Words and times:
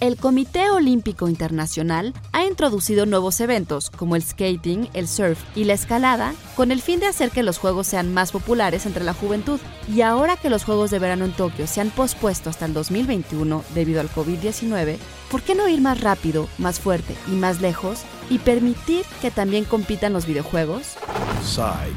el 0.00 0.16
Comité 0.16 0.70
Olímpico 0.70 1.28
Internacional 1.28 2.14
ha 2.32 2.46
introducido 2.46 3.04
nuevos 3.04 3.38
eventos 3.40 3.90
como 3.90 4.16
el 4.16 4.22
skating, 4.22 4.88
el 4.94 5.06
surf 5.06 5.38
y 5.54 5.64
la 5.64 5.74
escalada 5.74 6.34
con 6.56 6.72
el 6.72 6.80
fin 6.80 7.00
de 7.00 7.06
hacer 7.06 7.30
que 7.30 7.42
los 7.42 7.58
Juegos 7.58 7.86
sean 7.86 8.12
más 8.12 8.32
populares 8.32 8.86
entre 8.86 9.04
la 9.04 9.12
juventud. 9.12 9.60
Y 9.94 10.00
ahora 10.00 10.36
que 10.36 10.48
los 10.48 10.64
Juegos 10.64 10.90
de 10.90 10.98
Verano 10.98 11.26
en 11.26 11.32
Tokio 11.32 11.66
se 11.66 11.82
han 11.82 11.90
pospuesto 11.90 12.48
hasta 12.48 12.64
el 12.64 12.72
2021 12.72 13.62
debido 13.74 14.00
al 14.00 14.08
COVID-19, 14.08 14.96
¿por 15.30 15.42
qué 15.42 15.54
no 15.54 15.68
ir 15.68 15.82
más 15.82 16.00
rápido, 16.00 16.48
más 16.56 16.80
fuerte 16.80 17.14
y 17.28 17.32
más 17.32 17.60
lejos 17.60 18.00
y 18.30 18.38
permitir 18.38 19.04
que 19.20 19.30
también 19.30 19.64
compitan 19.64 20.14
los 20.14 20.26
videojuegos? 20.26 20.94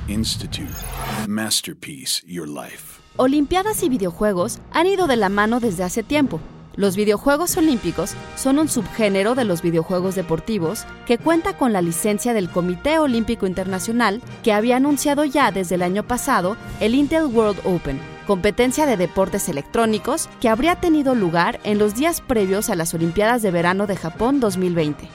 Institute. 0.08 0.68
Masterpiece 1.28 2.22
Your 2.28 2.50
Life. 2.50 3.02
Olimpiadas 3.16 3.82
y 3.84 3.90
videojuegos 3.90 4.60
han 4.72 4.88
ido 4.88 5.08
de 5.08 5.16
la 5.16 5.30
mano 5.30 5.60
desde 5.60 5.84
hace 5.84 6.04
tiempo 6.04 6.42
los 6.76 6.96
videojuegos 6.96 7.56
olímpicos 7.58 8.16
son 8.36 8.58
un 8.58 8.68
subgénero 8.68 9.36
de 9.36 9.46
los 9.46 9.62
videojuegos 9.62 10.16
deportivos 10.16 10.86
que 11.06 11.18
cuenta 11.18 11.56
con 11.56 11.72
la 11.72 11.82
licencia 11.82 12.34
del 12.34 12.50
Comité 12.50 12.98
Olímpico 12.98 13.46
Internacional 13.46 14.22
que 14.44 14.54
había 14.54 14.78
anunciado 14.78 15.24
ya 15.24 15.52
desde 15.52 15.76
el 15.76 15.84
año 15.84 16.04
pasado 16.04 16.58
el 16.80 16.96
Intel 16.96 17.26
World 17.26 17.60
Open, 17.64 18.00
competencia 18.26 18.86
de 18.86 18.98
deportes 18.98 19.50
electrónicos 19.50 20.30
que 20.42 20.50
habría 20.50 20.76
tenido 20.78 21.14
lugar 21.14 21.60
en 21.64 21.78
los 21.78 21.94
días 21.94 22.22
previos 22.22 22.70
a 22.70 22.76
las 22.76 22.94
Olimpiadas 22.94 23.44
de 23.44 23.52
Verano 23.52 23.86
de 23.86 23.96
Japón 23.96 24.40
2020. 24.40 25.08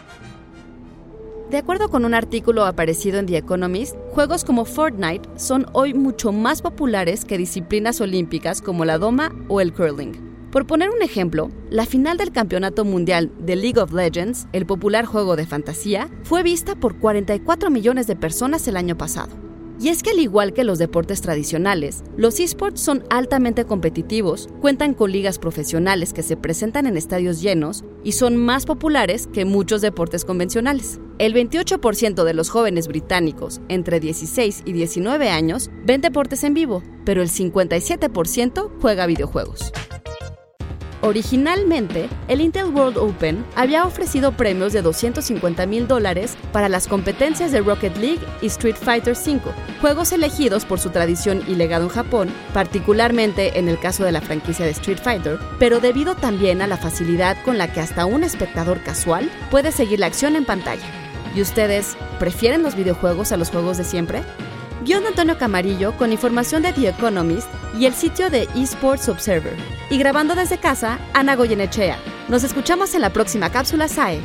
De 1.51 1.57
acuerdo 1.57 1.89
con 1.89 2.05
un 2.05 2.13
artículo 2.13 2.67
aparecido 2.67 3.19
en 3.19 3.27
The 3.27 3.39
Economist, 3.39 3.97
juegos 4.13 4.45
como 4.45 4.67
Fortnite 4.67 5.29
son 5.37 5.67
hoy 5.73 5.95
mucho 5.95 6.31
más 6.31 6.61
populares 6.61 7.25
que 7.25 7.39
disciplinas 7.39 8.03
olímpicas 8.03 8.61
como 8.61 8.85
la 8.85 8.99
doma 8.99 9.35
o 9.49 9.63
el 9.63 9.73
curling. 9.73 10.28
Por 10.51 10.67
poner 10.67 10.89
un 10.89 11.03
ejemplo, 11.03 11.51
la 11.69 11.85
final 11.85 12.17
del 12.17 12.33
Campeonato 12.33 12.87
Mundial 12.87 13.31
de 13.39 13.55
League 13.55 13.79
of 13.79 13.93
Legends, 13.93 14.47
el 14.55 14.65
popular 14.65 15.05
juego 15.05 15.37
de 15.37 15.45
fantasía, 15.45 16.09
fue 16.23 16.43
vista 16.43 16.75
por 16.75 16.99
44 16.99 17.69
millones 17.69 18.07
de 18.07 18.17
personas 18.17 18.67
el 18.67 18.79
año 18.79 18.97
pasado. 18.97 19.37
Y 19.79 19.91
es 19.91 20.03
que 20.03 20.11
al 20.11 20.19
igual 20.19 20.55
que 20.55 20.65
los 20.65 20.79
deportes 20.79 21.21
tradicionales, 21.21 22.03
los 22.17 22.41
esports 22.41 22.81
son 22.81 23.05
altamente 23.11 23.67
competitivos, 23.67 24.49
cuentan 24.61 24.95
con 24.95 25.13
ligas 25.13 25.39
profesionales 25.39 26.15
que 26.15 26.23
se 26.23 26.37
presentan 26.37 26.87
en 26.87 26.97
estadios 26.97 27.43
llenos 27.43 27.85
y 28.03 28.13
son 28.13 28.39
más 28.39 28.65
populares 28.65 29.29
que 29.29 29.45
muchos 29.45 29.83
deportes 29.83 30.25
convencionales. 30.25 30.99
El 31.19 31.35
28% 31.35 32.25
de 32.25 32.35
los 32.35 32.49
jóvenes 32.49 32.89
británicos 32.89 33.61
entre 33.69 34.01
16 34.01 34.63
y 34.65 34.73
19 34.73 35.29
años 35.29 35.71
ven 35.85 36.01
deportes 36.01 36.43
en 36.43 36.55
vivo, 36.55 36.83
pero 37.05 37.21
el 37.21 37.29
57% 37.29 38.71
juega 38.81 39.07
videojuegos. 39.07 39.73
Originalmente, 41.09 42.11
el 42.29 42.43
Intel 42.43 42.67
World 42.67 42.99
Open 42.99 43.43
había 43.57 43.87
ofrecido 43.87 44.33
premios 44.33 44.75
de 44.75 44.83
250 44.83 45.65
mil 45.65 45.89
dólares 45.89 46.37
para 46.53 46.69
las 46.69 46.87
competencias 46.87 47.51
de 47.51 47.63
Rocket 47.63 47.97
League 47.97 48.21
y 48.43 48.49
Street 48.49 48.77
Fighter 48.77 49.17
V, 49.17 49.41
juegos 49.81 50.13
elegidos 50.13 50.67
por 50.67 50.79
su 50.79 50.91
tradición 50.91 51.43
y 51.49 51.55
legado 51.55 51.85
en 51.85 51.89
Japón, 51.89 52.29
particularmente 52.53 53.59
en 53.59 53.71
el 53.71 53.81
caso 53.81 54.05
de 54.05 54.13
la 54.13 54.21
franquicia 54.21 54.67
de 54.67 54.73
Street 54.73 54.99
Fighter, 55.03 55.39
pero 55.59 55.81
debido 55.81 56.15
también 56.15 56.61
a 56.61 56.67
la 56.67 56.77
facilidad 56.77 57.43
con 57.43 57.57
la 57.57 57.73
que 57.73 57.81
hasta 57.81 58.05
un 58.05 58.23
espectador 58.23 58.83
casual 58.83 59.31
puede 59.51 59.73
seguir 59.73 60.01
la 60.01 60.09
acción 60.09 60.37
en 60.37 60.45
pantalla. 60.45 60.85
¿Y 61.35 61.41
ustedes 61.41 61.97
prefieren 62.19 62.63
los 62.63 62.75
videojuegos 62.75 63.33
a 63.33 63.39
los 63.39 63.49
juegos 63.49 63.79
de 63.79 63.85
siempre? 63.85 64.25
Guión 64.85 65.07
Antonio 65.07 65.37
Camarillo 65.37 65.97
con 65.97 66.13
información 66.13 66.63
de 66.63 66.73
The 66.73 66.91
Economist 66.91 67.49
y 67.79 67.87
el 67.87 67.95
sitio 67.95 68.31
de 68.31 68.49
Esports 68.55 69.09
Observer. 69.09 69.57
Y 69.91 69.99
grabando 69.99 70.35
desde 70.35 70.59
casa, 70.59 70.99
Ana 71.15 71.35
Goyenechea. 71.35 71.99
Nos 72.29 72.45
escuchamos 72.45 72.95
en 72.95 73.01
la 73.01 73.11
próxima 73.11 73.51
cápsula 73.51 73.89
SAE. 73.89 74.21